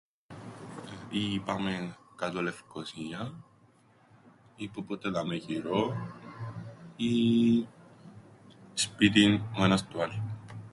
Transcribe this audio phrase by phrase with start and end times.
[1.09, 3.43] Ή πάμεν κάτω Λευκωσίαν,
[4.55, 6.13] ή πούποτε δαμαί γυρόν,
[6.95, 7.09] ή...
[8.73, 10.21] σπίτιν ο ένας του άλλου.